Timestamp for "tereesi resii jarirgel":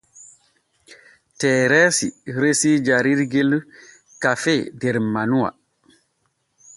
1.43-3.51